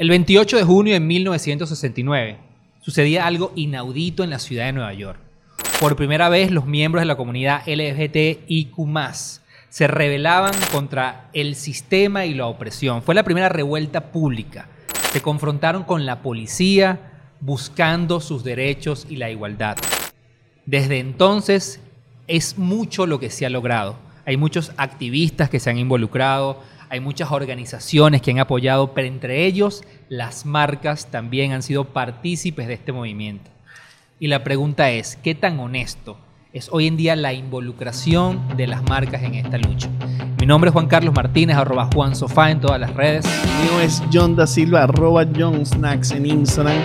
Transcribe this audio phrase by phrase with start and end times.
[0.00, 2.38] El 28 de junio de 1969
[2.80, 5.18] sucedía algo inaudito en la ciudad de Nueva York.
[5.78, 8.76] Por primera vez los miembros de la comunidad LGBTIQ
[9.68, 13.02] se rebelaban contra el sistema y la opresión.
[13.02, 14.68] Fue la primera revuelta pública.
[15.12, 16.98] Se confrontaron con la policía
[17.42, 19.76] buscando sus derechos y la igualdad.
[20.64, 21.78] Desde entonces
[22.26, 23.98] es mucho lo que se ha logrado.
[24.24, 29.46] Hay muchos activistas que se han involucrado, hay muchas organizaciones que han apoyado, pero entre
[29.46, 33.48] ellos las marcas también han sido partícipes de este movimiento.
[34.18, 36.18] Y la pregunta es, ¿qué tan honesto
[36.52, 39.88] es hoy en día la involucración de las marcas en esta lucha?
[40.40, 43.24] Mi nombre es Juan Carlos Martínez, arroba Juan Sofá en todas las redes.
[43.24, 46.82] Mi mío es John da Silva, arroba John Snacks en Instagram.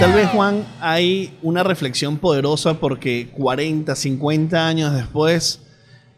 [0.00, 5.60] Tal vez, Juan, hay una reflexión poderosa porque 40, 50 años después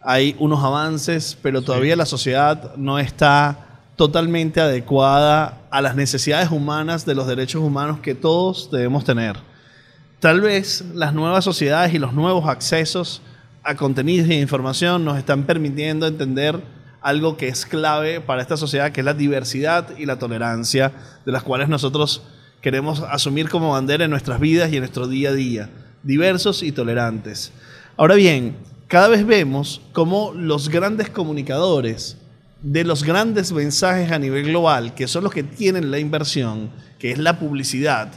[0.00, 7.04] hay unos avances, pero todavía la sociedad no está totalmente adecuada a las necesidades humanas
[7.04, 9.36] de los derechos humanos que todos debemos tener.
[10.20, 13.20] Tal vez las nuevas sociedades y los nuevos accesos
[13.64, 16.62] a contenidos e información nos están permitiendo entender
[17.00, 20.92] algo que es clave para esta sociedad, que es la diversidad y la tolerancia,
[21.26, 22.22] de las cuales nosotros
[22.62, 25.68] queremos asumir como bandera en nuestras vidas y en nuestro día a día,
[26.02, 27.52] diversos y tolerantes.
[27.96, 32.16] Ahora bien, cada vez vemos cómo los grandes comunicadores
[32.62, 37.10] de los grandes mensajes a nivel global, que son los que tienen la inversión, que
[37.10, 38.12] es la publicidad,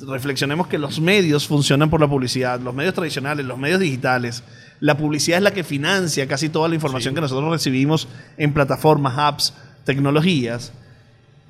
[0.00, 4.42] reflexionemos que los medios funcionan por la publicidad, los medios tradicionales, los medios digitales,
[4.80, 9.14] la publicidad es la que financia casi toda la información que nosotros recibimos en plataformas,
[9.16, 10.72] apps, tecnologías,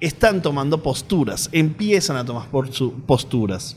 [0.01, 2.49] están tomando posturas, empiezan a tomar
[3.07, 3.77] posturas.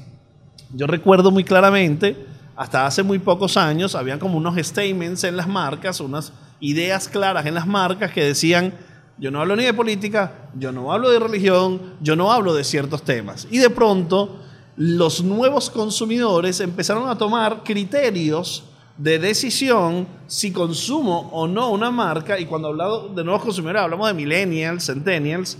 [0.74, 5.48] Yo recuerdo muy claramente, hasta hace muy pocos años, habían como unos statements en las
[5.48, 8.74] marcas, unas ideas claras en las marcas que decían,
[9.20, 12.64] yo no hablo ni de política, yo no hablo de religión, yo no hablo de
[12.64, 13.48] ciertos temas.
[13.50, 14.40] Y de pronto
[14.76, 18.64] los nuevos consumidores empezaron a tomar criterios
[18.98, 24.08] de decisión si consumo o no una marca, y cuando hablamos de nuevos consumidores hablamos
[24.08, 25.58] de millennials, centennials,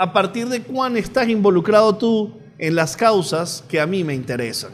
[0.00, 4.70] a partir de cuán estás involucrado tú en las causas que a mí me interesan.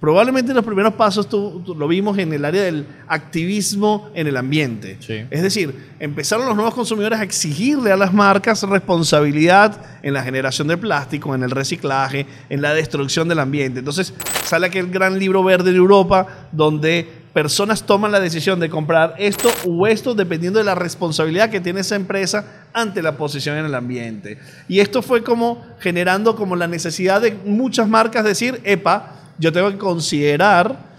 [0.00, 4.96] Probablemente los primeros pasos tú, lo vimos en el área del activismo en el ambiente.
[5.30, 10.68] Es decir, empezaron los nuevos consumidores a exigirle a las marcas responsabilidad en la generación
[10.68, 13.80] de plástico, en el reciclaje, en la destrucción del ambiente.
[13.80, 14.14] Entonces
[14.44, 19.50] sale aquel gran libro verde de Europa donde personas toman la decisión de comprar esto
[19.66, 23.74] o esto dependiendo de la responsabilidad que tiene esa empresa ante la posición en el
[23.74, 24.38] ambiente.
[24.68, 29.70] Y esto fue como generando como la necesidad de muchas marcas decir, epa, yo tengo
[29.70, 30.90] que considerar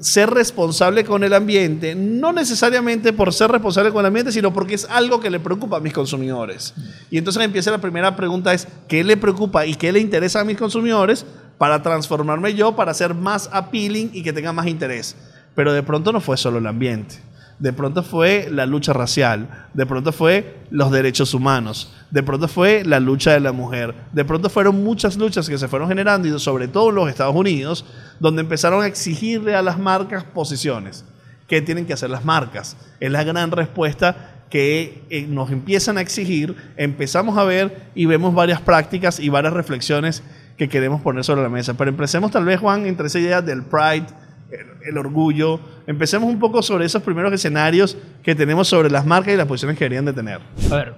[0.00, 4.74] ser responsable con el ambiente, no necesariamente por ser responsable con el ambiente, sino porque
[4.74, 6.74] es algo que le preocupa a mis consumidores.
[7.10, 10.44] Y entonces empieza la primera pregunta es, ¿qué le preocupa y qué le interesa a
[10.44, 11.24] mis consumidores
[11.56, 15.16] para transformarme yo, para ser más appealing y que tenga más interés?
[15.56, 17.16] Pero de pronto no fue solo el ambiente
[17.58, 22.84] de pronto fue la lucha racial, de pronto fue los derechos humanos, de pronto fue
[22.84, 26.38] la lucha de la mujer, de pronto fueron muchas luchas que se fueron generando y
[26.38, 27.84] sobre todo en los Estados Unidos,
[28.20, 31.04] donde empezaron a exigirle a las marcas posiciones.
[31.48, 32.76] ¿Qué tienen que hacer las marcas?
[33.00, 38.34] Es la gran respuesta que eh, nos empiezan a exigir, empezamos a ver y vemos
[38.34, 40.22] varias prácticas y varias reflexiones
[40.58, 41.74] que queremos poner sobre la mesa.
[41.74, 44.06] Pero empecemos tal vez, Juan, entre esa idea del Pride,
[44.50, 45.60] el, orgullo.
[45.86, 49.78] Empecemos un poco sobre esos primeros escenarios que tenemos sobre las marcas y las posiciones
[49.78, 50.40] que deberían de tener.
[50.70, 50.94] A ver,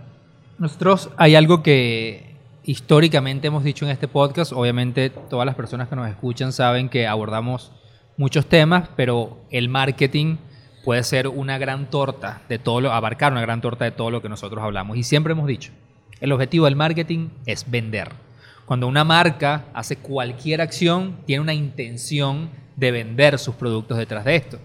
[0.59, 4.53] nosotros hay algo que históricamente hemos dicho en este podcast.
[4.53, 7.73] Obviamente todas las personas que nos escuchan saben que abordamos
[8.17, 10.37] muchos temas, pero el marketing
[10.85, 14.23] puede ser una gran torta de todo lo, abarcar una gran torta de todo lo
[14.23, 14.97] que nosotros hablamos.
[14.97, 15.73] Y siempre hemos dicho,
[16.21, 18.11] el objetivo del marketing es vender.
[18.67, 24.37] Cuando una marca hace cualquier acción, tiene una intención de vender sus productos detrás de
[24.37, 24.59] esto.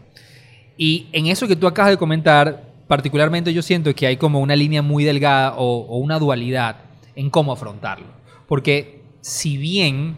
[0.77, 4.55] Y en eso que tú acabas de comentar, particularmente yo siento que hay como una
[4.55, 6.77] línea muy delgada o, una dualidad
[7.15, 8.05] en cómo afrontarlo.
[8.47, 10.17] Porque si bien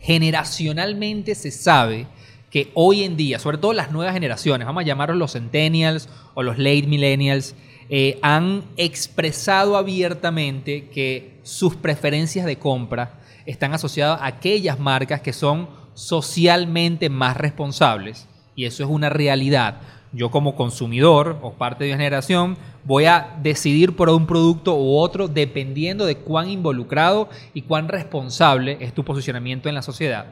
[0.00, 2.06] generacionalmente se sabe
[2.50, 6.42] que hoy en día, sobre todo las nuevas generaciones, vamos a llamarlos los centennials o
[6.42, 7.54] los late millennials,
[7.88, 15.32] eh, han expresado abiertamente que sus preferencias de compra están asociadas a aquellas marcas que
[15.32, 15.68] son
[16.00, 18.26] socialmente más responsables,
[18.56, 19.82] y eso es una realidad.
[20.12, 24.96] Yo como consumidor o parte de mi generación voy a decidir por un producto u
[24.96, 30.24] otro dependiendo de cuán involucrado y cuán responsable es tu posicionamiento en la sociedad.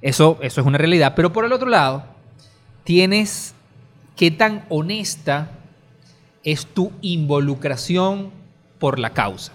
[0.00, 1.14] Eso, eso es una realidad.
[1.16, 2.04] Pero por el otro lado,
[2.84, 3.54] tienes
[4.16, 5.50] qué tan honesta
[6.44, 8.30] es tu involucración
[8.78, 9.52] por la causa.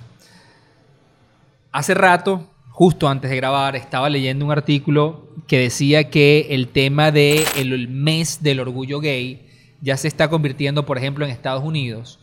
[1.72, 2.46] Hace rato,
[2.76, 7.88] justo antes de grabar, estaba leyendo un artículo que decía que el tema del el
[7.88, 9.48] mes del orgullo gay
[9.80, 12.20] ya se está convirtiendo, por ejemplo, en Estados Unidos,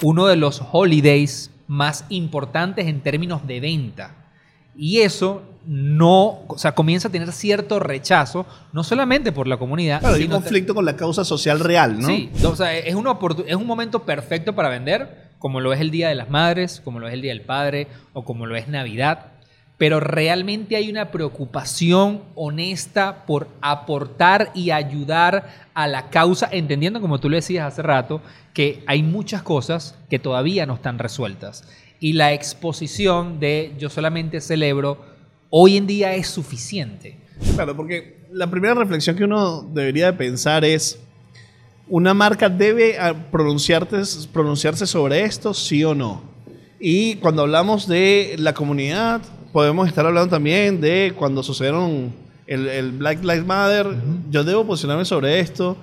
[0.00, 4.16] uno de los holidays más importantes en términos de venta.
[4.76, 10.00] Y eso no, o sea, comienza a tener cierto rechazo, no solamente por la comunidad.
[10.00, 12.08] Claro, hay un conflicto con la causa social real, ¿no?
[12.08, 13.16] Sí, o sea, es, una
[13.46, 16.98] es un momento perfecto para vender, como lo es el Día de las Madres, como
[16.98, 19.32] lo es el Día del Padre o como lo es Navidad.
[19.82, 27.18] Pero realmente hay una preocupación honesta por aportar y ayudar a la causa, entendiendo, como
[27.18, 28.22] tú le decías hace rato,
[28.54, 31.64] que hay muchas cosas que todavía no están resueltas.
[31.98, 35.04] Y la exposición de yo solamente celebro,
[35.50, 37.18] hoy en día es suficiente.
[37.56, 41.00] Claro, porque la primera reflexión que uno debería de pensar es,
[41.88, 46.22] ¿una marca debe ah, pronunciarse sobre esto, sí o no?
[46.78, 49.22] Y cuando hablamos de la comunidad,
[49.52, 52.12] podemos estar hablando también de cuando sucedieron
[52.46, 53.86] el, el Black Lives Matter,
[54.30, 55.76] yo debo posicionarme sobre esto,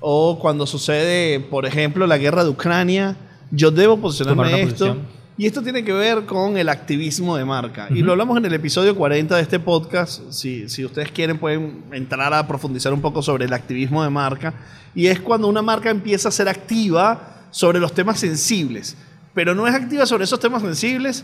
[0.00, 3.16] o cuando sucede, por ejemplo, la guerra de Ucrania,
[3.50, 4.86] yo debo posicionarme esto.
[4.86, 5.16] posición.
[5.38, 7.88] Y esto tiene que ver con el activismo de marca.
[7.90, 8.04] Y Ujú.
[8.06, 10.22] lo hablamos en el episodio 40 de este podcast.
[10.30, 14.54] Si, si ustedes quieren, pueden entrar a profundizar un poco sobre el activismo de marca.
[14.94, 18.96] Y es cuando una marca empieza a ser activa sobre los temas sensibles.
[19.34, 21.22] Pero no es activa sobre esos temas sensibles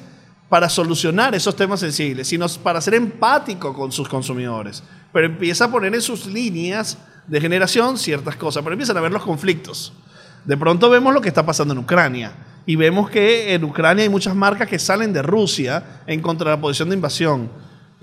[0.53, 4.83] para solucionar esos temas sensibles, sino para ser empático con sus consumidores.
[5.11, 9.13] Pero empieza a poner en sus líneas de generación ciertas cosas, pero empiezan a ver
[9.13, 9.95] los conflictos.
[10.45, 12.35] De pronto vemos lo que está pasando en Ucrania
[12.67, 16.61] y vemos que en Ucrania hay muchas marcas que salen de Rusia en contra la
[16.61, 17.49] posición de invasión.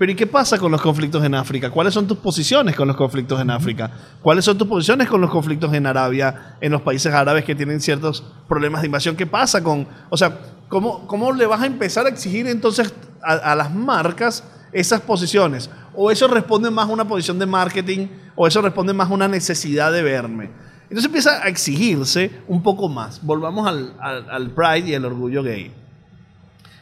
[0.00, 1.68] Pero ¿y qué pasa con los conflictos en África?
[1.68, 3.90] ¿Cuáles son tus posiciones con los conflictos en África?
[4.22, 7.82] ¿Cuáles son tus posiciones con los conflictos en Arabia, en los países árabes que tienen
[7.82, 9.14] ciertos problemas de invasión?
[9.14, 10.38] ¿Qué pasa con, o sea,
[10.70, 14.42] cómo, cómo le vas a empezar a exigir entonces a, las marcas
[14.72, 15.68] esas posiciones?
[15.94, 18.06] ¿O eso responde más a una posición de marketing?
[18.36, 20.48] ¿O eso responde más a una necesidad de verme?
[20.84, 23.22] Entonces empieza a exigirse un poco más.
[23.22, 25.70] Volvamos al, al, al Pride y al orgullo gay.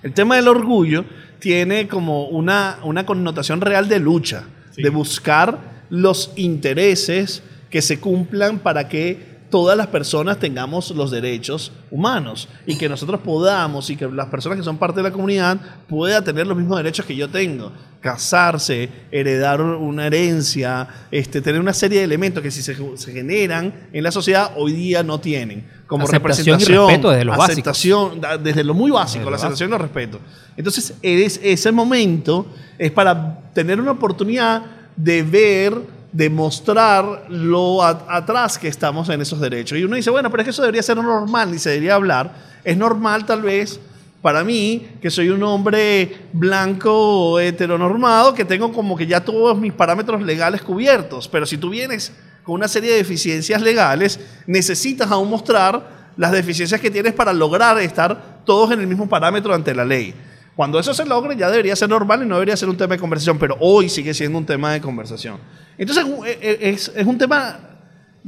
[0.04, 1.04] El tema del orgullo
[1.38, 4.82] tiene como una, una connotación real de lucha, Sí.
[4.82, 5.58] de buscar
[5.90, 12.76] los intereses que se cumplan para que todas las personas tengamos los derechos humanos y
[12.76, 15.58] que nosotros podamos y que las personas que son parte de la comunidad
[15.88, 17.72] puedan tener los mismos derechos que yo tengo.
[18.00, 23.72] Casarse, heredar una herencia, este, tener una serie de elementos que si se, se generan
[23.92, 25.66] en la sociedad hoy día no tienen.
[25.86, 27.50] Como Aceptación y representación, respeto desde básicos.
[27.50, 30.18] aceptación, da- desde lo muy básico, Desde lo la aceptación y el respeto.
[30.56, 32.46] Entonces, es- ese momento
[32.78, 34.62] es para tener una oportunidad
[34.96, 35.74] de ver,
[36.12, 39.78] de mostrar lo atrás que estamos en esos derechos.
[39.78, 42.34] Y uno dice, bueno, pero es que eso debería ser normal, ni se debería hablar.
[42.64, 43.80] Es normal tal vez
[44.22, 49.72] para mí, que soy un hombre blanco heteronormado, que tengo como que ya todos mis
[49.72, 51.28] parámetros legales cubiertos.
[51.28, 52.12] Pero si tú vienes
[52.42, 57.78] con una serie de deficiencias legales, necesitas aún mostrar las deficiencias que tienes para lograr
[57.78, 60.14] estar todos en el mismo parámetro ante la ley.
[60.58, 62.98] Cuando eso se logre ya debería ser normal y no debería ser un tema de
[62.98, 65.38] conversación, pero hoy sigue siendo un tema de conversación.
[65.78, 67.60] Entonces e- e- es, es un tema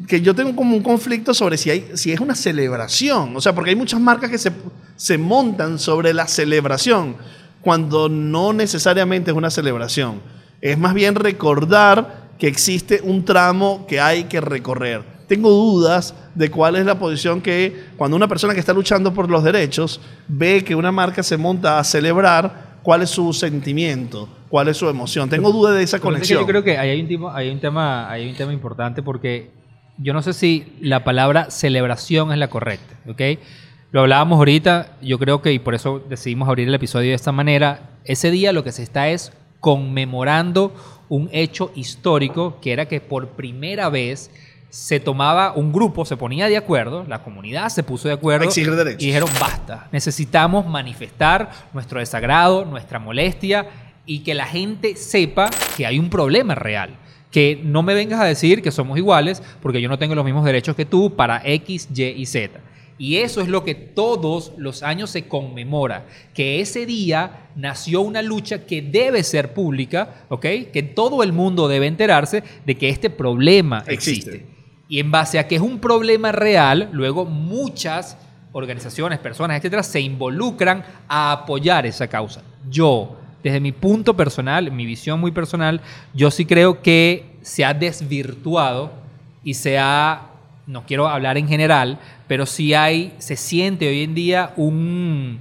[0.06, 3.34] que yo tengo como un conflicto sobre si, hay, si es una celebración.
[3.34, 4.52] O sea, porque hay muchas marcas que se,
[4.94, 7.16] se montan sobre la celebración,
[7.62, 10.20] cuando no necesariamente es una celebración.
[10.60, 15.02] Es más bien recordar que existe un tramo que hay que recorrer.
[15.30, 19.30] Tengo dudas de cuál es la posición que cuando una persona que está luchando por
[19.30, 24.66] los derechos ve que una marca se monta a celebrar, cuál es su sentimiento, cuál
[24.66, 25.30] es su emoción.
[25.30, 26.40] Tengo dudas de esa conexión.
[26.40, 29.52] Yo creo que hay un, tema, hay, un tema, hay un tema importante porque
[29.98, 33.38] yo no sé si la palabra celebración es la correcta, ¿ok?
[33.92, 37.30] Lo hablábamos ahorita, yo creo que, y por eso decidimos abrir el episodio de esta
[37.30, 40.74] manera, ese día lo que se está es conmemorando
[41.08, 44.32] un hecho histórico que era que por primera vez
[44.70, 48.48] se tomaba un grupo, se ponía de acuerdo, la comunidad se puso de acuerdo A
[48.48, 49.02] exigir derechos.
[49.02, 53.66] y dijeron basta, necesitamos manifestar nuestro desagrado, nuestra molestia
[54.06, 56.96] y que la gente sepa que hay un problema real.
[57.30, 60.44] Que no me vengas a decir que somos iguales porque yo no tengo los mismos
[60.44, 62.58] derechos que tú para X, Y y Z.
[62.98, 68.20] Y eso es lo que todos los años se conmemora, que ese día nació una
[68.20, 70.44] lucha que debe ser pública, ¿ok?
[70.72, 74.30] Que todo el mundo debe enterarse de que este problema Existe.
[74.30, 74.46] existe.
[74.90, 78.18] Y en base a que es un problema real, luego muchas
[78.52, 82.42] organizaciones, personas, etcétera, se involucran a apoyar esa causa.
[82.68, 85.80] Yo, desde mi punto personal, mi visión muy personal,
[86.12, 88.90] yo sí creo que se ha desvirtuado
[89.44, 90.26] y se ha
[90.66, 95.40] no quiero hablar en general, pero sí hay, se siente hoy en día un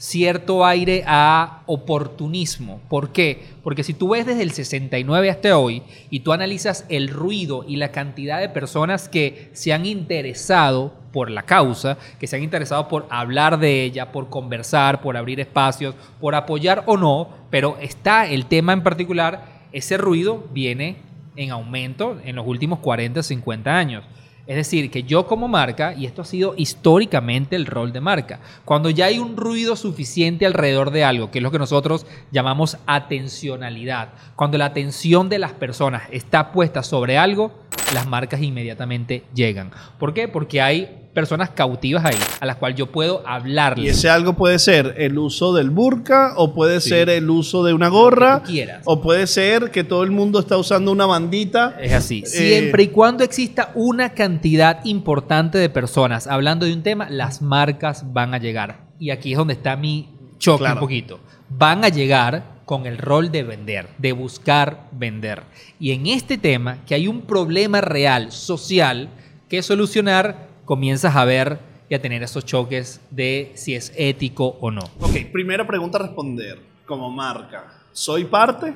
[0.00, 2.80] cierto aire a oportunismo.
[2.88, 3.44] ¿Por qué?
[3.62, 7.76] Porque si tú ves desde el 69 hasta hoy y tú analizas el ruido y
[7.76, 12.88] la cantidad de personas que se han interesado por la causa, que se han interesado
[12.88, 18.26] por hablar de ella, por conversar, por abrir espacios, por apoyar o no, pero está
[18.26, 20.96] el tema en particular, ese ruido viene
[21.36, 24.04] en aumento en los últimos 40, 50 años.
[24.50, 28.40] Es decir, que yo como marca, y esto ha sido históricamente el rol de marca,
[28.64, 32.76] cuando ya hay un ruido suficiente alrededor de algo, que es lo que nosotros llamamos
[32.86, 37.52] atencionalidad, cuando la atención de las personas está puesta sobre algo,
[37.94, 39.70] las marcas inmediatamente llegan.
[40.00, 40.26] ¿Por qué?
[40.26, 43.84] Porque hay personas cautivas ahí, a las cuales yo puedo hablarles.
[43.84, 47.72] Y ese algo puede ser el uso del burka, o puede ser el uso de
[47.72, 48.42] una gorra,
[48.84, 51.76] o puede ser que todo el mundo está usando una bandita.
[51.80, 52.22] Es así.
[52.24, 57.42] Eh, Siempre y cuando exista una cantidad importante de personas hablando de un tema, las
[57.42, 58.88] marcas van a llegar.
[59.00, 60.74] Y aquí es donde está mi choque Claro.
[60.74, 61.20] un poquito.
[61.48, 65.42] Van a llegar con el rol de vender, de buscar vender.
[65.80, 69.08] Y en este tema, que hay un problema real, social,
[69.48, 74.70] que solucionar, comienzas a ver y a tener esos choques de si es ético o
[74.70, 74.82] no.
[75.00, 76.58] Ok, primera pregunta a responder.
[76.86, 78.74] Como marca, ¿soy parte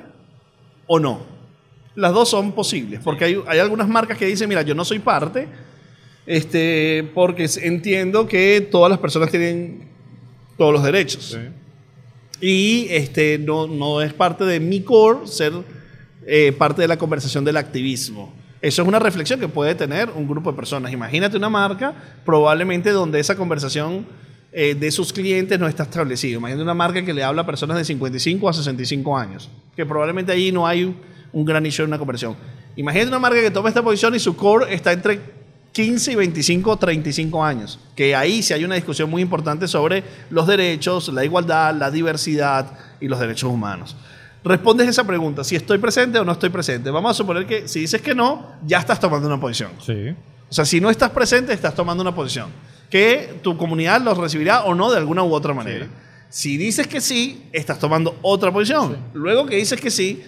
[0.87, 1.19] o no?
[1.95, 4.99] Las dos son posibles, porque hay, hay algunas marcas que dicen, mira, yo no soy
[4.99, 5.47] parte,
[6.25, 9.89] este, porque entiendo que todas las personas tienen
[10.57, 11.37] todos los derechos.
[12.41, 15.53] Y este, no, no es parte de mi core ser
[16.25, 18.33] eh, parte de la conversación del activismo.
[18.65, 20.91] Eso es una reflexión que puede tener un grupo de personas.
[20.91, 21.93] Imagínate una marca,
[22.25, 24.07] probablemente donde esa conversación
[24.51, 26.37] eh, de sus clientes no está establecida.
[26.37, 30.31] Imagínate una marca que le habla a personas de 55 a 65 años, que probablemente
[30.31, 30.97] allí no hay un,
[31.31, 32.35] un gran issue en una conversión.
[32.75, 35.19] Imagínate una marca que toma esta posición y su core está entre
[35.71, 37.79] 15 y 25 35 años.
[37.95, 42.71] Que ahí sí hay una discusión muy importante sobre los derechos, la igualdad, la diversidad
[42.99, 43.95] y los derechos humanos.
[44.45, 46.91] Respondes esa pregunta, si estoy presente o no estoy presente.
[46.91, 49.71] Vamos a suponer que si dices que no, ya estás tomando una posición.
[49.83, 50.13] Sí.
[50.47, 52.49] O sea, si no estás presente, estás tomando una posición.
[52.91, 55.87] Que tu comunidad los recibirá o no de alguna u otra manera.
[56.29, 58.95] Si dices que sí, estás tomando otra posición.
[59.15, 60.23] Luego que dices que sí,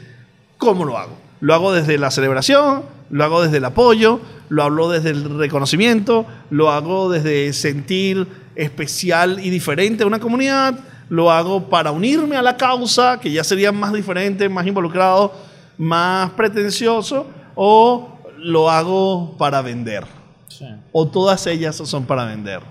[0.57, 1.15] ¿cómo lo hago?
[1.39, 4.19] Lo hago desde la celebración, lo hago desde el apoyo,
[4.49, 10.79] lo hablo desde el reconocimiento, lo hago desde sentir especial y diferente a una comunidad,
[11.09, 15.33] lo hago para unirme a la causa, que ya sería más diferente, más involucrado,
[15.77, 20.05] más pretencioso, o lo hago para vender.
[20.91, 22.61] O todas ellas son para vender.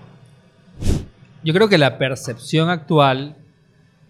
[1.44, 3.36] Yo creo que la percepción actual,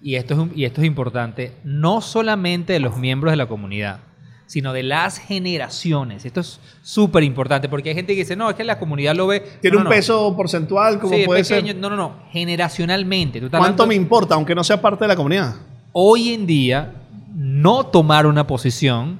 [0.00, 4.00] y esto, es, y esto es importante, no solamente de los miembros de la comunidad,
[4.46, 6.24] sino de las generaciones.
[6.24, 9.26] Esto es súper importante porque hay gente que dice, no, es que la comunidad lo
[9.26, 9.40] ve...
[9.60, 9.90] Tiene No, un no.
[9.90, 11.66] peso porcentual, como Sí, puede pequeño.
[11.68, 11.76] ser.
[11.76, 12.12] No, no, no.
[12.30, 13.40] Generacionalmente.
[13.40, 15.54] ¿Cuánto hablando- me importa, aunque no sea parte de la comunidad?
[15.92, 16.92] Hoy en día,
[17.34, 19.18] no tomar una posición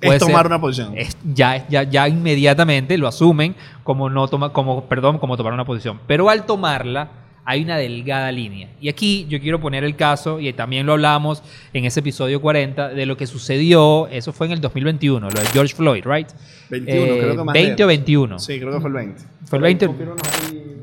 [0.00, 0.92] Es tomar ser- una posición.
[0.98, 5.64] es- ya, ya, ya inmediatamente lo asumen como no toma, como, perdón, como tomar una
[5.64, 6.00] posición.
[6.06, 7.08] Pero al tomarla,
[7.46, 8.68] hay una delgada línea.
[8.80, 12.88] Y aquí yo quiero poner el caso, y también lo hablamos en ese episodio 40,
[12.90, 16.28] de lo que sucedió, eso fue en el 2021, lo de George Floyd, ¿right?
[16.70, 18.38] 21, Eh, creo que más 20 de- o 21.
[18.38, 19.22] Sí, creo que fue el 20.
[19.46, 19.88] Fue el 20.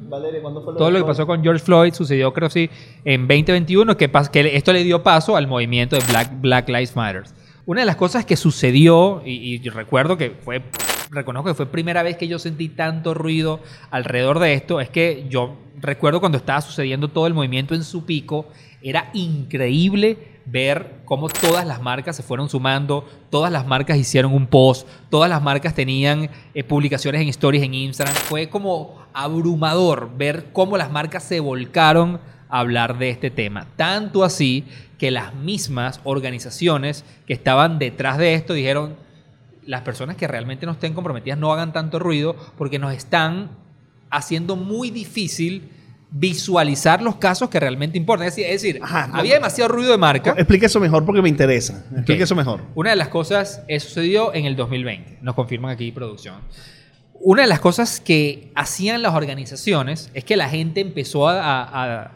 [0.09, 2.69] Valeria, ¿cuándo fue Todo lo que pasó con George Floyd sucedió, creo sí,
[3.05, 6.95] en 2021, que, pas- que esto le dio paso al movimiento de Black, Black Lives
[6.95, 7.23] Matter.
[7.71, 10.61] Una de las cosas que sucedió, y, recuerdo que fue,
[11.09, 13.61] reconozco que fue primera vez que yo sentí tanto ruido
[13.91, 18.03] alrededor de esto, es que yo recuerdo cuando estaba sucediendo todo el movimiento en su
[18.05, 18.47] pico,
[18.81, 24.47] era increíble ver cómo todas las marcas se fueron sumando, todas las marcas hicieron un
[24.47, 28.13] post, todas las marcas tenían eh, publicaciones en stories en Instagram.
[28.13, 33.65] Fue como abrumador ver cómo las marcas se volcaron a hablar de este tema.
[33.77, 34.65] Tanto así
[35.01, 38.95] que las mismas organizaciones que estaban detrás de esto dijeron,
[39.65, 43.49] las personas que realmente no estén comprometidas no hagan tanto ruido porque nos están
[44.11, 45.69] haciendo muy difícil
[46.11, 48.27] visualizar los casos que realmente importan.
[48.27, 50.35] Es decir, Ajá, había demasiado ruido de marca.
[50.37, 51.83] Explique eso mejor porque me interesa.
[51.95, 52.61] Explique eso mejor.
[52.75, 56.35] Una de las cosas, eso sucedió en el 2020, nos confirman aquí producción.
[57.21, 62.01] Una de las cosas que hacían las organizaciones es que la gente empezó a, a-
[62.03, 62.11] a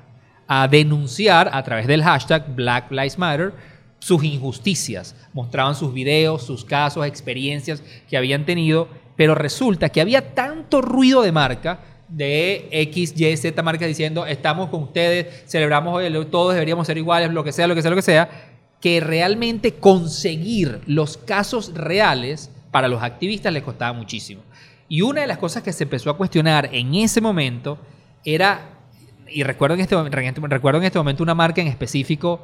[0.69, 3.53] denunciar a través del hashtag Black Lives Matter
[3.99, 5.15] sus injusticias.
[5.33, 11.23] Mostraban sus videos, sus casos, experiencias que habían tenido, pero resulta que había tanto ruido
[11.23, 16.85] de marca de X, Y, Z marcas diciendo estamos con ustedes, celebramos hoy, todos deberíamos
[16.85, 18.29] ser iguales, lo que sea, lo que sea, lo que sea,
[18.79, 24.43] que realmente conseguir los casos reales para los activistas les costaba muchísimo.
[24.87, 27.79] Y una de las cosas que se empezó a cuestionar en ese momento
[28.23, 28.74] era,
[29.27, 29.95] y recuerdo en este,
[30.47, 32.41] recuerdo en este momento una marca en específico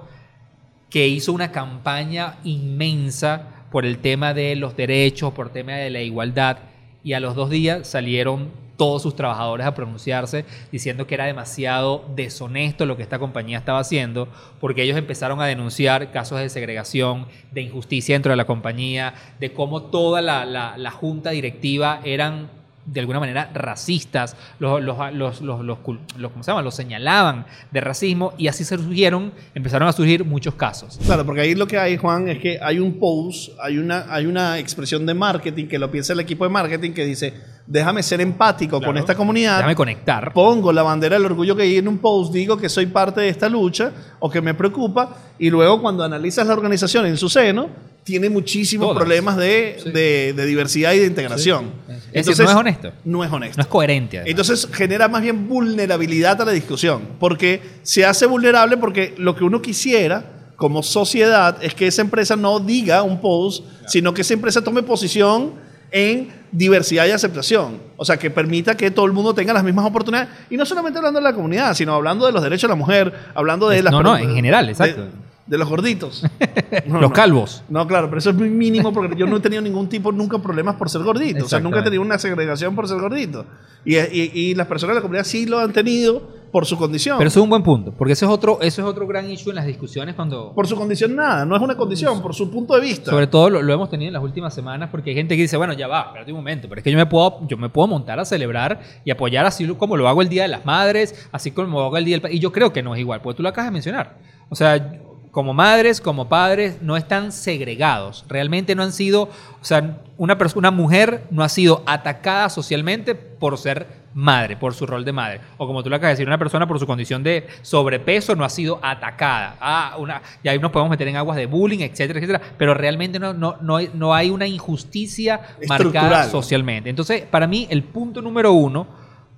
[0.89, 5.89] que hizo una campaña inmensa por el tema de los derechos, por el tema de
[5.89, 6.57] la igualdad,
[7.03, 12.03] y a los dos días salieron todos sus trabajadores a pronunciarse diciendo que era demasiado
[12.15, 14.27] deshonesto lo que esta compañía estaba haciendo,
[14.59, 19.53] porque ellos empezaron a denunciar casos de segregación, de injusticia dentro de la compañía, de
[19.53, 22.49] cómo toda la, la junta directiva eran
[22.91, 26.61] de alguna manera racistas, los, los, los, los, ¿cómo se llama?
[26.61, 30.99] los señalaban de racismo y así surgieron, empezaron a surgir muchos casos.
[31.05, 34.25] Claro, porque ahí lo que hay, Juan, es que hay un post, hay una, hay
[34.25, 37.33] una expresión de marketing que lo piensa el equipo de marketing que dice,
[37.65, 39.57] déjame ser empático con esta comunidad.
[39.57, 40.33] Déjame conectar.
[40.33, 43.29] Pongo la bandera del orgullo que hay en un post, digo que soy parte de
[43.29, 47.69] esta lucha o que me preocupa y luego cuando analizas la organización en su seno,
[48.03, 51.71] tiene muchísimos problemas de, de, diversidad y de integración.
[52.13, 52.91] Entonces, no es honesto.
[53.03, 53.57] No es honesto.
[53.57, 54.21] No es coherente.
[54.25, 59.43] Entonces genera más bien vulnerabilidad a la discusión, porque se hace vulnerable porque lo que
[59.43, 60.23] uno quisiera
[60.55, 64.83] como sociedad es que esa empresa no diga un post, sino que esa empresa tome
[64.83, 65.53] posición
[65.91, 67.79] en diversidad y aceptación.
[67.97, 70.29] O sea, que permita que todo el mundo tenga las mismas oportunidades.
[70.49, 73.13] Y no solamente hablando de la comunidad, sino hablando de los derechos de la mujer,
[73.33, 73.91] hablando de las...
[73.91, 75.01] No, no, en general, exacto.
[75.03, 75.09] De
[75.57, 76.23] los gorditos.
[76.87, 77.63] los calvos.
[77.69, 80.39] No, claro, pero eso es muy mínimo porque yo no he tenido ningún tipo, nunca
[80.39, 81.45] problemas por ser gordito.
[81.45, 83.45] O sea, nunca he tenido una segregación por ser gordito.
[83.83, 87.17] Y, y, las personas de la comunidad sí lo han tenido por su condición.
[87.17, 89.49] Pero eso es un buen punto, porque eso es otro, eso es otro gran issue
[89.49, 90.53] en las discusiones cuando...
[90.53, 93.09] Por su condición nada, no es una condición, por su punto de vista.
[93.09, 95.73] Sobre todo lo, hemos tenido en las últimas semanas porque hay gente que dice, bueno,
[95.73, 98.19] ya va, espérate un momento, pero es que yo me puedo, yo me puedo montar
[98.19, 101.79] a celebrar y apoyar así como lo hago el Día de las Madres, así como
[101.79, 102.33] lo hago el Día del...
[102.33, 104.17] Y yo creo que no es igual, porque tú lo acabas de mencionar.
[104.49, 105.00] O sea,
[105.31, 108.25] como madres, como padres, no están segregados.
[108.27, 113.57] Realmente no han sido, o sea, una, una mujer no ha sido atacada socialmente por
[113.57, 115.39] ser madre, por su rol de madre.
[115.57, 118.43] O como tú le acabas de decir, una persona por su condición de sobrepeso no
[118.43, 119.55] ha sido atacada.
[119.61, 122.41] Ah, una, y ahí nos podemos meter en aguas de bullying, etcétera, etcétera.
[122.57, 126.89] Pero realmente no, no, no, no hay una injusticia marcada socialmente.
[126.89, 128.85] Entonces, para mí, el punto número uno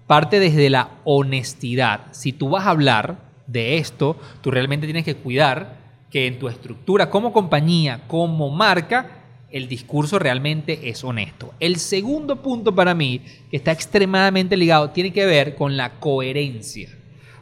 [0.07, 2.07] parte desde la honestidad.
[2.11, 5.82] Si tú vas a hablar de esto, tú realmente tienes que cuidar
[6.13, 11.55] que en tu estructura como compañía, como marca, el discurso realmente es honesto.
[11.59, 16.89] El segundo punto para mí, que está extremadamente ligado, tiene que ver con la coherencia.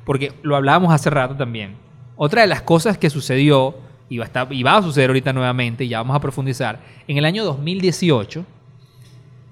[0.05, 1.75] Porque lo hablábamos hace rato también.
[2.15, 3.75] Otra de las cosas que sucedió,
[4.07, 6.79] y va, a suceder ahorita nuevamente, y ya vamos a profundizar,
[7.09, 8.45] en el año 2018,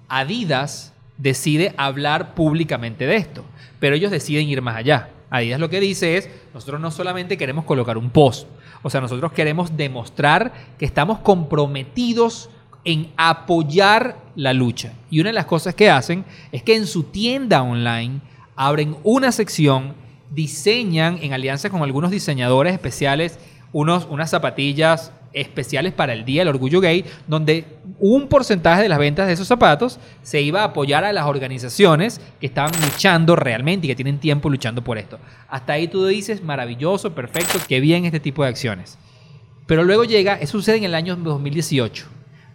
[0.08, 3.44] Adidas decide hablar públicamente de esto,
[3.82, 5.10] pero ellos deciden ir más allá.
[5.30, 8.48] Adidas lo que dice es, nosotros no solamente queremos colocar un post,
[8.82, 12.50] o sea, nosotros queremos demostrar que estamos comprometidos
[12.86, 14.94] en apoyar la lucha.
[15.10, 18.22] Y una de las cosas que hacen es que en su tienda online
[18.56, 19.94] abren una sección,
[20.32, 23.40] diseñan en alianza con algunos diseñadores especiales
[23.72, 27.66] unos, unas zapatillas especiales para el Día del Orgullo Gay, donde
[28.00, 32.22] un porcentaje de las ventas de esos zapatos se iba a apoyar a las organizaciones
[32.40, 35.20] que estaban luchando realmente y que tienen tiempo luchando por esto.
[35.50, 38.98] Hasta ahí tú dices, maravilloso, perfecto, qué bien este tipo de acciones.
[39.68, 42.08] Pero luego llega, eso sucede en el año 2018,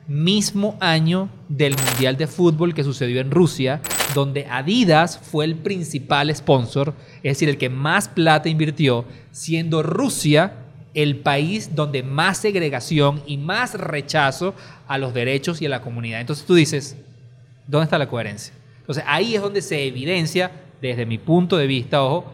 [0.08, 3.80] mismo año del Mundial de Fútbol que sucedió en Rusia,
[4.14, 10.63] donde Adidas fue el principal sponsor, es decir, el que más plata invirtió, siendo Rusia
[10.94, 14.54] el país donde más segregación y más rechazo
[14.86, 16.20] a los derechos y a la comunidad.
[16.20, 16.96] Entonces tú dices,
[17.66, 18.54] ¿dónde está la coherencia?
[18.80, 22.30] Entonces ahí es donde se evidencia, desde mi punto de vista, ojo,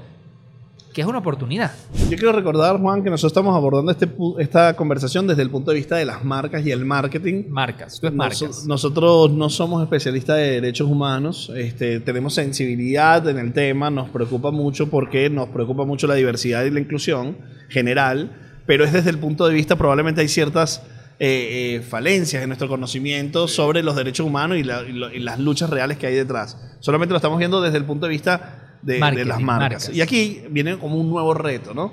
[0.92, 1.70] que es una oportunidad.
[2.09, 4.09] Yo quiero recordar, Juan, que nosotros estamos abordando este,
[4.40, 7.44] esta conversación desde el punto de vista de las marcas y el marketing.
[7.49, 8.66] Marcas, tú marcas.
[8.66, 14.51] nosotros no somos especialistas de derechos humanos, este, tenemos sensibilidad en el tema, nos preocupa
[14.51, 17.37] mucho porque nos preocupa mucho la diversidad y la inclusión
[17.68, 20.81] general pero es desde el punto de vista, probablemente hay ciertas
[21.19, 26.07] eh, eh, falencias en nuestro conocimiento sobre los derechos humanos y, las luchas reales que
[26.07, 26.57] hay detrás.
[26.79, 29.91] Solamente lo estamos viendo desde el punto de vista de, las marcas.
[29.93, 31.93] Y aquí viene como un nuevo reto, ¿no?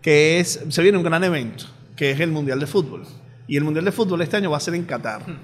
[0.00, 3.02] Que es, se viene un gran evento, que es el Mundial de Fútbol.
[3.46, 5.28] Y el Mundial de Fútbol este año va a ser en Qatar.
[5.28, 5.36] Hmm.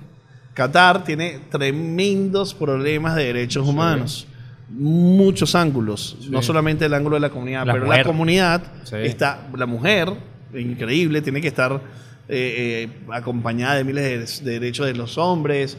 [0.55, 4.27] Qatar tiene tremendos problemas de derechos humanos
[4.71, 8.63] muchos ángulos, no solamente el ángulo de la comunidad, pero la comunidad
[8.95, 10.15] está, la mujer
[10.55, 11.81] increíble, tiene que estar
[12.29, 15.77] eh, eh, acompañada de miles de, derechos de los hombres,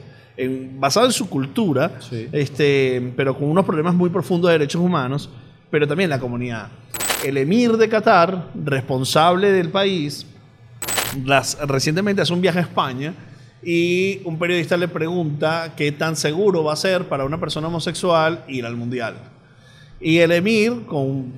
[0.78, 2.00] basado en su cultura,
[2.32, 5.30] este, pero con unos problemas muy profundos de derechos humanos,
[5.72, 6.68] pero también la comunidad.
[7.24, 10.26] El emir de Qatar, responsable del país,
[11.24, 13.14] las, recientemente hace un viaje a España
[13.64, 18.44] y un periodista le pregunta qué tan seguro va a ser para una persona homosexual
[18.48, 19.16] ir al mundial.
[20.00, 21.34] Y el emir, con,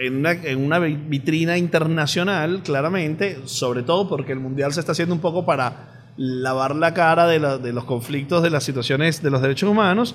[0.00, 5.14] en, una, en una vitrina internacional, claramente, sobre todo porque el mundial se está haciendo
[5.14, 9.30] un poco para lavar la cara de, la- de los conflictos, de las situaciones de
[9.30, 10.14] los derechos humanos,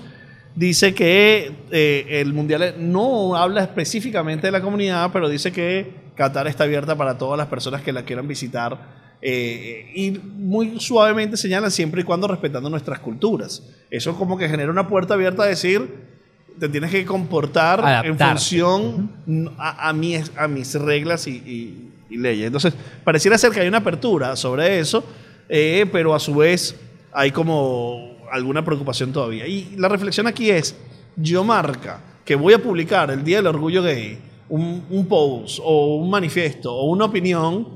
[0.56, 6.48] dice que eh, el mundial no habla específicamente de la comunidad, pero dice que Qatar
[6.48, 9.00] está abierta para todas las personas que la quieran visitar.
[9.22, 13.62] eh, y muy suavemente señalan siempre y cuando respetando nuestras culturas.
[13.92, 16.19] Eso como que genera una puerta abierta a decir,
[16.60, 18.26] te tienes que comportar en Adaptarte.
[18.34, 19.12] función
[19.58, 22.48] a, a mis, a mis reglas y, y- y leyes.
[22.48, 25.04] Entonces, pareciera ser que hay una apertura sobre eso,
[25.48, 26.76] eh, pero a su vez
[27.14, 29.46] hay como alguna preocupación todavía.
[29.48, 30.76] Y la reflexión aquí es,
[31.16, 34.18] yo marca que voy a publicar el Día del Orgullo Gay,
[34.50, 37.68] un, un post o un manifiesto o una opinión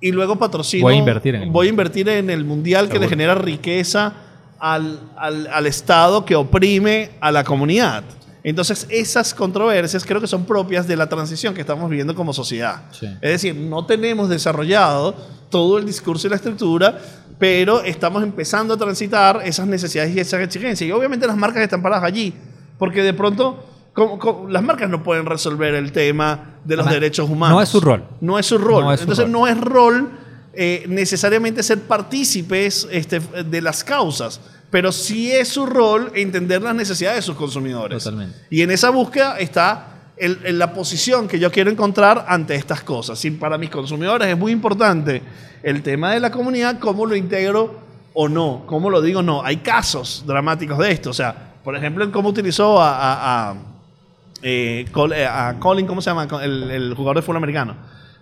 [0.00, 0.82] y luego patrocino.
[0.84, 4.14] Voy a invertir en el voy a invertir en el mundial que le genera riqueza
[4.58, 8.02] al, al- al Estado que oprime a la comunidad.
[8.44, 12.82] Entonces, esas controversias creo que son propias de la transición que estamos viviendo como sociedad.
[12.92, 13.06] Sí.
[13.20, 15.14] Es decir, no tenemos desarrollado
[15.50, 16.98] todo el discurso y la estructura,
[17.38, 20.86] pero estamos empezando a transitar esas necesidades y esas exigencias.
[20.86, 22.34] Y obviamente las marcas están paradas allí,
[22.78, 27.00] porque de pronto como- como- las marcas no pueden resolver el tema de los Además,
[27.00, 27.56] derechos humanos.
[27.56, 28.04] no es su rol.
[28.20, 28.84] No es su rol.
[28.84, 29.32] No es su Entonces rol.
[29.32, 30.10] no es rol
[30.56, 34.40] eh, necesariamente ser partícipes este, de las causas,
[34.74, 38.02] pero sí es su rol entender las necesidades de sus consumidores.
[38.02, 38.36] Totalmente.
[38.50, 42.80] Y en esa búsqueda está el- en la posición que yo quiero encontrar ante estas
[42.82, 43.24] cosas.
[43.24, 45.22] Y para mis consumidores es muy importante
[45.62, 47.78] el tema de la comunidad, cómo lo integro
[48.14, 49.44] o no, cómo lo digo no.
[49.44, 51.10] Hay casos dramáticos de esto.
[51.10, 53.54] O sea, por ejemplo, en cómo utilizó a, a- a,
[54.42, 56.26] eh, Col- eh, a Colin, ¿cómo se llama?
[56.42, 57.76] El, el jugador de fútbol americano.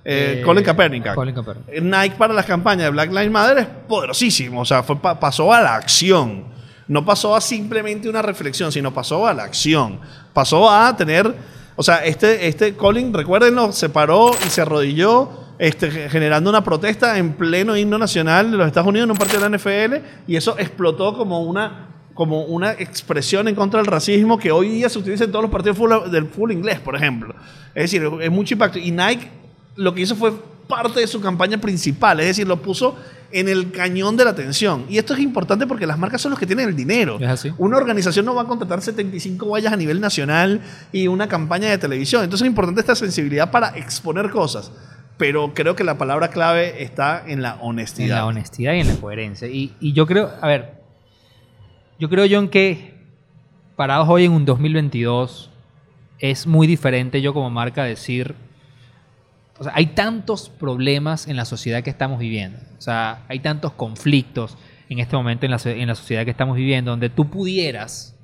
[0.05, 1.15] Eh, Eh, Colin Kaepernick.
[1.15, 1.83] Colin Kaepernick.
[1.83, 4.61] Nike para las campañas de Black Lives Matter es poderosísimo.
[4.61, 6.45] O sea, fue pa- pasó a la acción.
[6.89, 10.01] No pasó a simplemente una reflexión, sino pasó a la acción.
[10.33, 11.33] Pasó a tener.
[11.77, 16.65] O sea, este, este Colin, recuérdenlo, se paró y se arrodilló este, ge- generando una
[16.65, 20.03] protesta en pleno himno nacional de los Estados Unidos en un partido de la NFL
[20.27, 24.89] y eso explotó como una, como una expresión en contra del racismo que hoy día
[24.89, 27.35] se utiliza en todos los partidos fútbol- del fútbol inglés, por ejemplo.
[27.75, 28.79] Es decir, es mucho impacto.
[28.79, 29.31] Y Nike
[29.77, 30.33] lo que hizo fue
[30.67, 32.97] parte de su campaña principal, es decir, lo puso
[33.33, 34.85] en el cañón de la atención.
[34.89, 37.19] Y esto es importante porque las marcas son los que tienen el dinero.
[37.21, 37.53] Es así.
[37.59, 40.61] Una organización no va a contratar 75 vallas a nivel nacional
[40.93, 42.23] y una campaña de televisión.
[42.23, 44.71] Entonces es importante esta sensibilidad para exponer cosas.
[45.17, 48.09] Pero creo que la palabra clave está en la honestidad.
[48.09, 49.49] En la honestidad y en la coherencia.
[49.49, 50.83] Y, y yo creo, a ver,
[51.99, 52.95] yo creo, John, que
[53.77, 55.51] parados hoy en un 2022,
[56.19, 58.35] es muy diferente yo como marca decir,
[59.63, 63.73] o sea, hay tantos problemas en la sociedad que estamos viviendo, o sea, hay tantos
[63.73, 64.57] conflictos
[64.89, 68.15] en este momento en la, so- en la sociedad que estamos viviendo, donde tú pudieras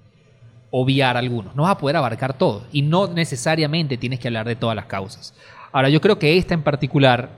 [0.71, 4.57] obviar algunos, no vas a poder abarcar todo y no necesariamente tienes que hablar de
[4.57, 5.35] todas las causas.
[5.73, 7.31] Ahora, yo creo que esta en particular,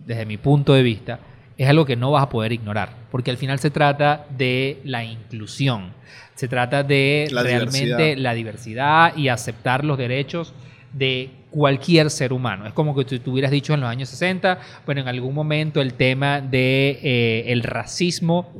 [0.00, 1.20] desde mi punto de vista,
[1.56, 5.04] es algo que no vas a poder ignorar, porque al final se trata de la
[5.04, 5.92] inclusión,
[6.34, 8.16] se trata de La realmente diversidad.
[8.22, 10.52] la diversidad y aceptar los derechos
[10.92, 12.66] de cualquier ser humano.
[12.66, 15.94] Es como que tú, hubieras dicho en los años 60, bueno, en algún momento el
[15.94, 18.52] tema de eh, racismo,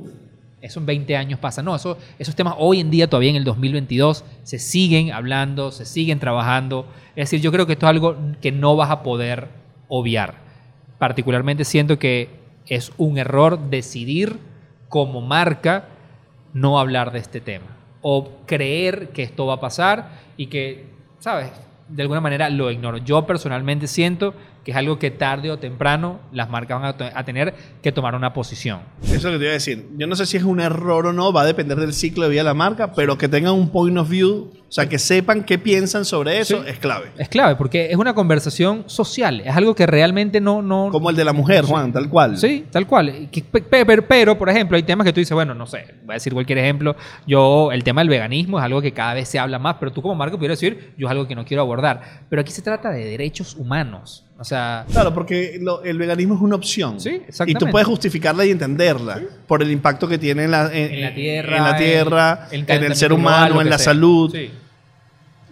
[0.63, 1.63] eso en 20 años pasa.
[1.63, 5.85] No, eso, esos temas hoy en día, todavía en el 2022, se siguen hablando, se
[5.85, 6.87] siguen trabajando.
[7.15, 9.49] Es decir, yo creo que esto es algo que no vas a poder
[9.89, 10.37] obviar.
[10.99, 12.31] Particularmente siento que
[12.67, 14.39] es un error decidir
[14.89, 15.85] como marca
[16.55, 17.77] no hablar de este tema.
[18.01, 20.87] O creer que esto va a pasar y que,
[21.19, 21.51] ¿sabes?
[21.89, 22.99] De alguna manera lo ignoro.
[22.99, 24.35] Yo personalmente siento
[24.67, 27.93] que es algo que tarde o temprano las marcas van a, te- a tener que
[27.93, 28.81] tomar una posición.
[29.05, 29.87] Eso es lo que te iba a decir.
[29.97, 32.31] Yo no sé si es un error o no, va a depender del ciclo de
[32.31, 35.45] vida de la marca, pero que tengan un point of view, o sea, que sepan
[35.45, 36.71] qué piensan sobre eso, Sí.
[36.71, 37.13] es clave.
[37.17, 39.41] Es clave porque es una conversación social.
[39.43, 40.63] Es algo que realmente no...
[40.63, 42.37] no Como el de la mujer, Juan, tal cual.
[42.37, 43.29] Sí, tal cual.
[43.71, 46.33] Pero, pero, por ejemplo, hay temas que tú dices, bueno, no sé, voy a decir
[46.35, 46.97] cualquier ejemplo.
[47.25, 50.03] Yo, el tema del veganismo es algo que cada vez se habla más, pero tú
[50.03, 52.25] como marca pudieras decir, yo es algo que no quiero abordar.
[52.29, 54.25] Pero aquí se trata de derechos humanos.
[54.39, 57.01] O sea, Claro, porque lo- el veganismo es una opción.
[57.01, 57.65] Sí, Y exactamente.
[57.65, 61.15] tú puedes justificarla y entenderla por el impacto que tiene en la, en, en la
[61.15, 63.93] tierra, en, la tierra, en el ser humano, en la sea.
[63.93, 64.31] salud.
[64.35, 64.51] Sí.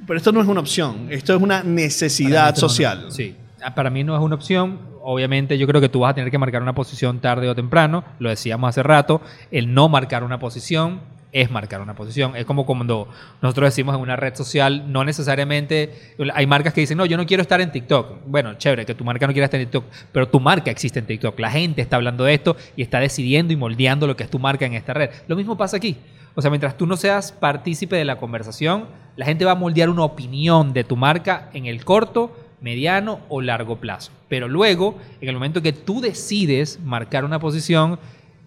[0.07, 3.07] Pero esto no es una opción, esto es una necesidad esto no- social.
[3.11, 3.35] Sí.
[3.63, 4.79] Ah, Para mí no es una opción.
[5.07, 8.05] Obviamente yo creo que tú vas a tener que marcar una posición tarde o temprano.
[8.19, 9.23] Lo decíamos hace rato.
[9.51, 11.01] El no marcar una posición
[11.35, 12.37] es marcar una posición.
[12.37, 13.09] Es como cuando
[13.43, 17.27] nosotros decimos en una red social, no necesariamente, hay marcas que dicen, no, yo no
[17.27, 18.21] quiero estar en TikTok.
[18.27, 21.07] Bueno, chévere, que tu marca no quiera estar en TikTok, pero tu marca existe en
[21.07, 21.39] TikTok.
[21.41, 24.39] La gente está hablando de esto y está decidiendo y moldeando lo que es tu
[24.39, 25.11] marca en esta red.
[25.27, 25.99] Lo mismo pasa aquí.
[26.37, 29.91] O sea, mientras tú no seas partícipe de la conversación, la gente va a moldear
[29.91, 34.13] una opinión de tu marca en el corto, mediano o largo plazo.
[34.29, 37.99] Pero luego, en el momento que tú decides marcar una posición,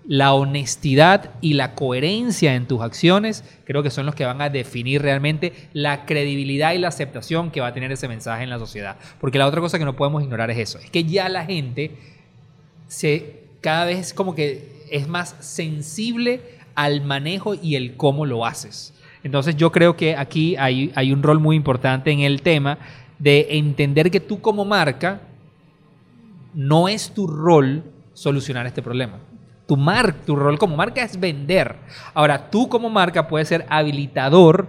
[0.08, 4.50] la honestidad y la coherencia en tus acciones creo que son los que van a
[4.50, 8.58] definir realmente la credibilidad y la aceptación que va a tener ese mensaje en la
[8.58, 8.96] sociedad.
[9.20, 11.92] Porque la otra cosa que no podemos ignorar es eso, es que ya la gente
[12.88, 16.42] se cada vez como que es más sensible
[16.74, 18.94] al manejo y el cómo lo haces.
[19.24, 22.78] Entonces yo creo que aquí hay, hay un rol muy importante en el tema
[23.20, 25.22] de entender que tú como marca
[26.54, 29.20] no es tu rol solucionar este problema
[29.68, 31.76] tu, mar, tu rol como marca es vender.
[32.14, 34.68] Ahora, tú como marca puedes ser habilitador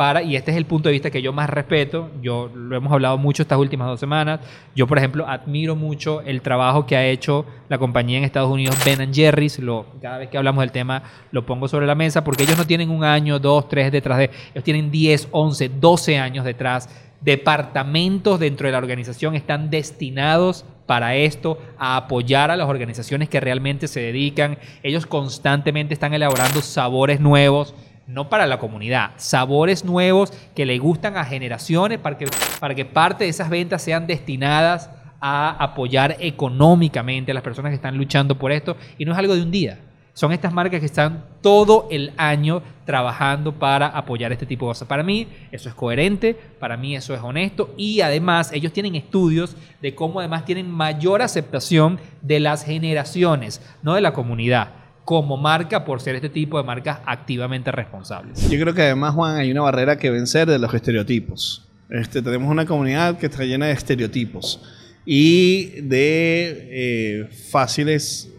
[0.00, 2.90] para, y este es el punto de vista que yo más respeto, yo lo hemos
[2.90, 4.40] hablado mucho estas últimas dos semanas,
[4.74, 8.78] yo por ejemplo admiro mucho el trabajo que ha hecho la compañía en Estados Unidos
[8.82, 9.60] Ben Jerry's,
[10.00, 12.88] cada vez que hablamos del tema lo pongo sobre la mesa, porque ellos no tienen
[12.88, 16.88] un año, dos, tres detrás de, ellos tienen 10, 11, 12 años detrás,
[17.20, 23.38] departamentos dentro de la organización están destinados para esto, a apoyar a las organizaciones que
[23.38, 24.58] realmente se dedican.
[24.82, 27.76] Ellos constantemente están elaborando sabores nuevos,
[28.08, 32.26] no para la comunidad, sabores nuevos que le gustan a generaciones para que,
[32.58, 37.76] para que parte de esas ventas sean destinadas a apoyar económicamente a las personas que
[37.76, 38.76] están luchando por esto.
[38.98, 39.78] Y no es algo de un día.
[40.20, 44.86] Son estas marcas que están todo el año trabajando para apoyar este tipo de cosas.
[44.86, 49.56] Para mí eso es coherente, para mí eso es honesto y además ellos tienen estudios
[49.80, 54.72] de cómo además tienen mayor aceptación de las generaciones, no de la comunidad
[55.06, 58.46] como marca por ser este tipo de marcas activamente responsables.
[58.50, 61.66] Yo creo que además, Juan, hay una barrera que vencer de los estereotipos.
[61.88, 64.60] Este, tenemos una comunidad que está llena de estereotipos
[65.06, 68.29] y de eh, fáciles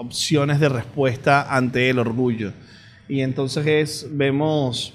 [0.00, 2.54] opciones de respuesta ante el orgullo.
[3.06, 4.94] Y entonces vemos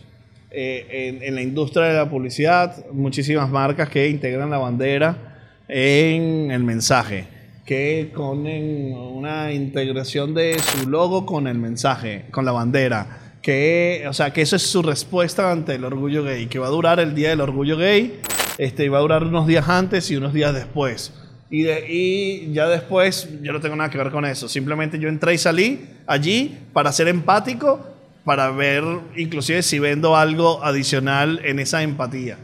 [0.49, 6.63] eh, en, la industria de la publicidad muchísimas marcas que integran la bandera en el
[6.63, 7.27] mensaje,
[7.65, 13.35] que ponen una integración de su logo con el mensaje, con la bandera.
[13.43, 16.71] Que, o sea, que eso es su respuesta ante el orgullo gay, que va a
[16.71, 18.19] durar el día del orgullo gay,
[18.57, 21.13] este, y va a durar unos días antes y unos días después.
[21.49, 24.49] Y, de, y ya después yo no tengo nada que ver con eso.
[24.49, 27.85] Simplemente yo entré y salí allí para ser empático,
[28.23, 28.83] para ver
[29.15, 32.37] inclusive si vendo algo adicional en esa empatía,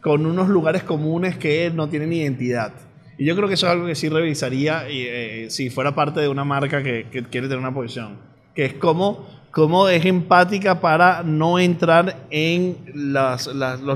[0.00, 2.72] con unos lugares comunes que no tienen identidad.
[3.16, 6.20] Y yo creo que eso es algo que sí revisaría y, eh, si fuera parte
[6.20, 8.18] de una marca que, que quiere tener una posición.
[8.54, 13.46] Que es como cómo es empática para no entrar en los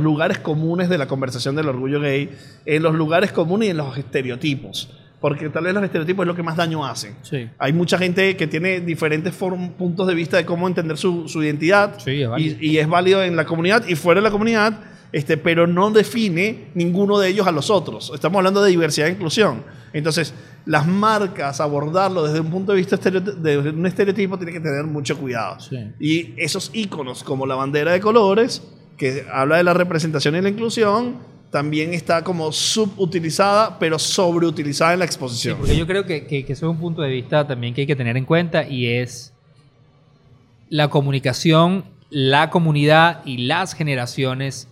[0.00, 2.30] lugares comunes de la conversación del orgullo gay,
[2.64, 4.88] en los lugares comunes y en los estereotipos.
[5.20, 7.16] Porque tal vez los estereotipos es lo que más daño hacen.
[7.58, 12.56] Hay mucha gente que tiene diferentes puntos de vista de cómo entender su, identidad y,
[12.64, 14.78] y, es válido en la comunidad y fuera de la comunidad,
[15.12, 18.10] este, pero no define ninguno de ellos a los otros.
[18.14, 19.62] Estamos hablando de diversidad e inclusión.
[19.92, 20.34] Entonces,
[20.66, 25.16] las marcas, abordarlo desde un punto de vista de un estereotipo, tiene que tener mucho
[25.16, 25.58] cuidado.
[25.98, 28.62] Y esos iconos, como la bandera de colores,
[28.96, 31.16] que habla de la representación y la inclusión,
[31.50, 35.56] también está como subutilizada, pero sobreutilizada en la exposición.
[35.58, 37.96] porque yo creo que, que, eso es un punto de vista también que hay que
[37.96, 39.32] tener en cuenta y es
[40.68, 44.68] la comunicación, la comunidad y las generaciones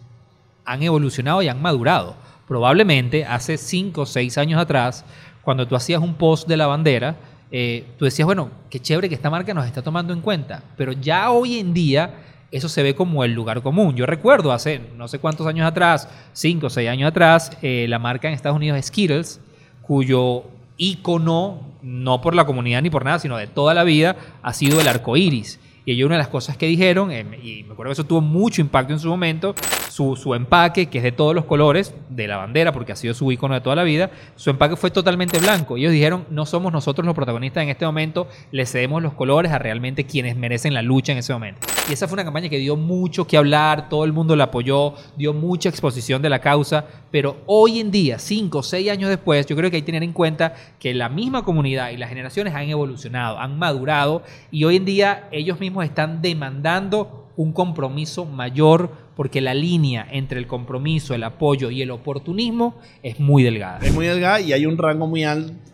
[0.66, 2.16] han evolucionado y han madurado.
[2.46, 5.04] Probablemente hace 5 o 6 años atrás
[5.42, 7.16] cuando tú hacías un post de la bandera,
[7.50, 10.62] eh, tú decías, bueno, qué chévere que esta marca nos está tomando en cuenta.
[10.76, 12.14] Pero ya hoy en día
[12.50, 13.94] eso se ve como el lugar común.
[13.96, 17.98] Yo recuerdo hace no sé cuántos años atrás, cinco o seis años atrás, eh, la
[17.98, 19.40] marca en Estados Unidos Skittles,
[19.82, 20.44] cuyo
[20.76, 24.80] icono, no por la comunidad ni por nada, sino de toda la vida, ha sido
[24.80, 25.60] el arco iris.
[25.84, 28.20] Y ellos una de las cosas que dijeron, eh, y me acuerdo que eso tuvo
[28.20, 29.54] mucho impacto en su momento,
[29.96, 33.32] su, empaque, que es de todos los colores de la bandera, porque ha sido su
[33.32, 35.78] icono de toda la vida, su empaque fue totalmente blanco.
[35.78, 39.58] Ellos dijeron, no somos nosotros los protagonistas en este momento, le cedemos los colores a
[39.58, 41.66] realmente quienes merecen la lucha en ese momento.
[41.88, 44.94] Y esa fue una campaña que dio mucho que hablar, todo el mundo la apoyó,
[45.16, 49.46] dio mucha exposición de la causa, pero hoy en día, cinco o seis años después,
[49.46, 52.54] yo creo que hay que tener en cuenta que la misma comunidad y las generaciones
[52.54, 59.05] han evolucionado, han madurado, y hoy en día ellos mismos están demandando un compromiso mayor
[59.16, 63.78] porque la línea entre el compromiso, el apoyo y el oportunismo es muy delgada.
[63.82, 65.24] Es muy delgada y hay un rango muy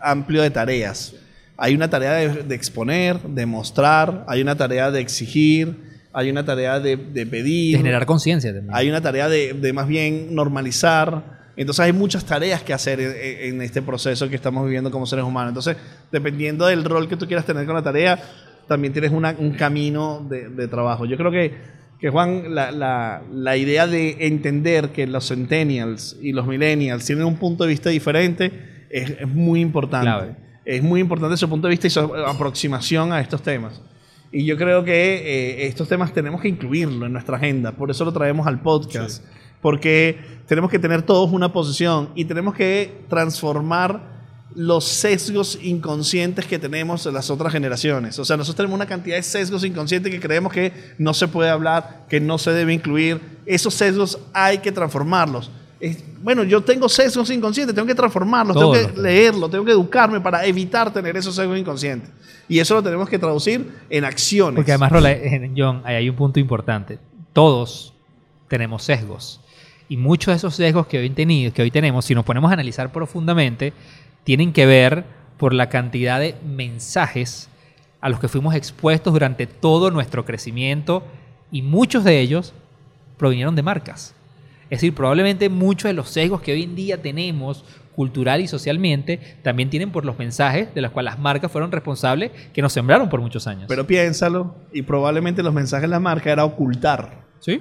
[0.00, 1.14] amplio de tareas.
[1.56, 5.76] Hay una tarea de, exponer, de mostrar, hay una tarea de exigir,
[6.12, 8.74] hay una tarea de, de pedir, De generar conciencia también.
[8.74, 11.42] hay una tarea de, de más bien normalizar.
[11.56, 15.24] Entonces hay muchas tareas que hacer en, en este proceso que estamos viviendo como seres
[15.24, 15.50] humanos.
[15.50, 15.76] Entonces,
[16.10, 18.18] dependiendo del rol que tú quieras tener con la tarea,
[18.68, 21.04] también tienes una- un camino de, de trabajo.
[21.06, 21.54] Yo creo que,
[22.02, 27.24] que Juan, la, la- la idea de entender que los centennials y los millennials tienen
[27.24, 28.52] un punto de vista diferente
[28.90, 30.04] es, es muy importante.
[30.06, 30.34] Clave.
[30.64, 33.80] Es muy importante su punto de vista y su aproximación a estos temas.
[34.32, 34.92] Y yo creo que
[35.62, 37.72] eh, estos temas tenemos que incluirlo en nuestra agenda.
[37.72, 39.24] Por eso lo traemos al podcast.
[39.60, 44.21] Porque tenemos que tener todos una posición y tenemos que transformar
[44.54, 48.18] los sesgos inconscientes que tenemos en las otras generaciones.
[48.18, 51.50] O sea, nosotros tenemos una cantidad de sesgos inconscientes que creemos que no se puede
[51.50, 53.20] hablar, que no se debe incluir.
[53.46, 55.50] Esos sesgos hay que transformarlos.
[55.80, 59.72] Es- bueno, yo tengo sesgos inconscientes, tengo que transformarlos, Todos tengo que leerlo, tengo que
[59.72, 62.10] educarme para evitar tener esos sesgos inconscientes.
[62.48, 64.56] Y eso lo tenemos que traducir en acciones.
[64.56, 66.98] Porque además, Rola, eh, John, hay un punto importante.
[67.32, 67.94] Todos
[68.48, 69.40] tenemos sesgos.
[69.88, 72.54] Y muchos de esos sesgos que hoy, tenido, que hoy tenemos, si nos ponemos a
[72.54, 73.72] analizar profundamente,
[74.24, 75.04] tienen que ver
[75.36, 77.48] por la cantidad de mensajes
[78.00, 81.04] a los que fuimos expuestos durante todo nuestro crecimiento
[81.50, 82.52] y muchos de ellos
[83.16, 84.14] provinieron de marcas.
[84.64, 89.20] Es decir, probablemente muchos de los sesgos que hoy en día tenemos cultural y socialmente
[89.42, 93.08] también tienen por los mensajes de los cuales las marcas fueron responsables que nos sembraron
[93.10, 93.66] por muchos años.
[93.68, 97.22] Pero piénsalo, y probablemente los mensajes de la marca era ocultar.
[97.40, 97.60] ¿Sí?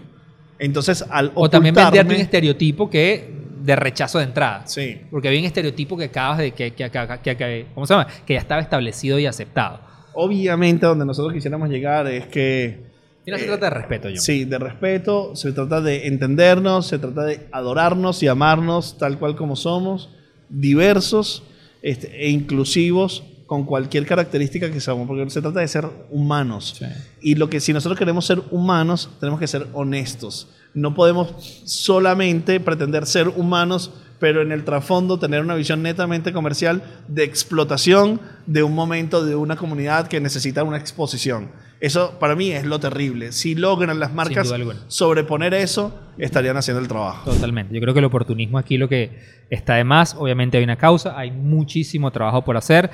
[0.58, 4.66] Entonces, al O también venderte un ocultarme- estereotipo que de rechazo de entrada.
[4.68, 5.02] Sí.
[5.10, 8.08] Porque había un estereotipo que acabas de que, que, que- que- ¿cómo se llama?
[8.26, 9.80] Que ya estaba establecido y aceptado.
[10.14, 12.90] Obviamente, donde nosotros quisiéramos llegar es que.
[13.26, 14.18] Y no se eh, trata de respeto, John.
[14.20, 19.36] Sí, de respeto, se trata de entendernos, se trata de adorarnos y amarnos tal cual
[19.36, 20.10] como somos,
[20.50, 21.44] diversos
[21.82, 26.76] este, e inclusivos con cualquier característica que seamos, porque se trata de ser humanos.
[26.80, 26.86] Sí.
[27.22, 30.48] Y lo que si nosotros queremos ser humanos, tenemos que ser honestos.
[30.74, 31.34] No podemos
[31.66, 38.22] solamente pretender ser humanos, pero en el trasfondo tener una visión netamente comercial de explotación
[38.46, 41.50] de un momento de una comunidad que necesita una exposición.
[41.80, 43.32] Eso para mí es lo terrible.
[43.32, 44.54] Si logran las marcas
[44.88, 47.32] sobreponer eso, estarían haciendo el trabajo.
[47.32, 47.74] Totalmente.
[47.74, 49.18] Yo creo que el oportunismo aquí lo que
[49.50, 52.92] está de más, obviamente hay una causa, hay muchísimo trabajo por hacer.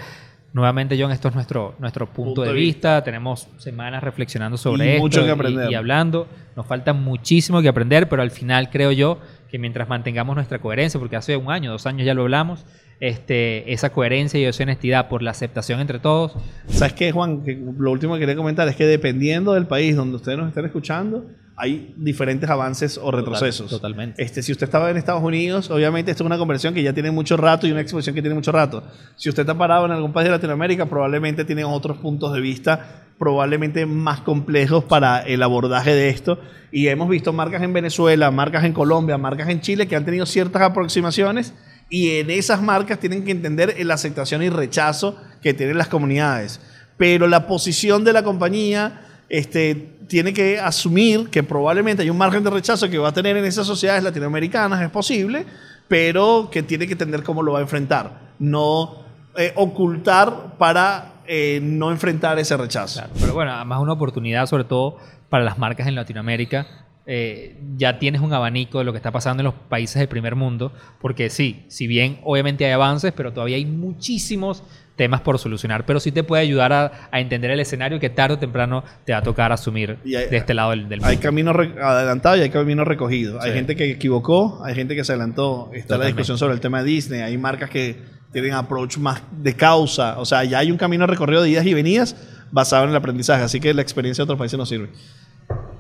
[0.54, 3.04] Nuevamente, John, esto es nuestro, nuestro punto, de vista.
[3.04, 5.72] Tenemos semanas reflexionando sobre Y esto mucho que y- aprender.
[5.72, 6.28] y hablando.
[6.58, 11.00] Nos falta muchísimo que aprender, pero al final creo yo que mientras mantengamos nuestra coherencia,
[11.00, 12.66] porque hace un año, dos años ya lo hablamos,
[13.00, 16.36] este, esa coherencia y esa honestidad por la aceptación entre todos,
[16.68, 17.44] ¿Sabes qué, Juan?
[17.78, 21.28] Lo último que quería comentar es que dependiendo del país donde ustedes nos estén escuchando,
[21.60, 23.68] hay diferentes avances o retrocesos.
[23.68, 24.24] totalmente.
[24.24, 27.10] Este, si usted estaba en Estados Unidos, obviamente esto es una conversión que ya tiene
[27.10, 28.84] mucho rato y una exposición que tiene mucho rato.
[29.16, 33.08] Si usted está parado en algún país de Latinoamérica, probablemente tiene otros puntos de vista
[33.18, 36.40] probablemente más complejos para el abordaje de esto.
[36.72, 40.28] Y hemos visto marcas en Venezuela, marcas en Colombia, marcas en Chile que han tenido
[40.28, 41.56] ciertas aproximaciones
[41.90, 46.62] y en esas marcas tienen que entender la aceptación y rechazo que tienen las comunidades.
[46.98, 49.76] Pero la posición de la compañía este,
[50.08, 53.46] tiene que asumir que probablemente hay un margen de rechazo que va a tener en
[53.46, 55.46] esas sociedades latinoamericanas, es posible,
[55.88, 58.34] pero que tiene que entender cómo lo va a enfrentar.
[58.40, 63.04] No eh, ocultar para eh, no enfrentar ese rechazo.
[63.20, 64.98] Pero bueno, además una oportunidad sobre todo
[65.30, 66.86] para las marcas en Latinoamérica.
[67.10, 70.36] Eh, ya tienes un abanico de lo que está pasando en los países del primer
[70.36, 74.64] mundo, porque sí, si bien obviamente hay avances, pero todavía hay muchísimos
[74.98, 78.34] temas por solucionar, pero sí te puede ayudar a, a entender el escenario que tarde
[78.34, 81.18] o temprano te va a tocar asumir Y hay- de este lado del, del Hay
[81.18, 83.40] camino adelantado y hay camino recogido.
[83.42, 85.70] Hay gente que equivocó, hay gente que se adelantó.
[85.74, 87.22] Está la discusión sobre el tema de Disney.
[87.22, 90.20] Hay marcas que tienen approach más de causa.
[90.20, 92.16] O sea, ya hay un camino recorrido de idas y venidas
[92.52, 93.44] basado en el aprendizaje.
[93.44, 94.90] Así que la experiencia de otros países nos sirve.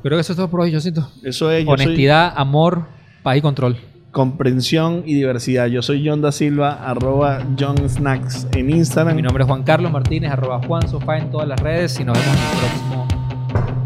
[0.03, 1.11] Creo que eso es todo por hoy, yo siento.
[1.23, 1.65] Eso es.
[1.65, 2.85] soy- Honestidad, amor,
[3.23, 3.77] paz y control.
[4.17, 5.67] Comprensión y diversidad.
[5.67, 9.15] Yo soy John da Silva, arroba John Snacks en Instagram.
[9.15, 12.17] Mi nombre es Juan Carlos Martínez, arroba Juan Sofá en todas las redes y nos
[12.17, 13.07] vemos en el próximo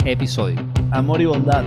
[0.06, 0.56] episodio.
[0.92, 1.66] Amor y bondad.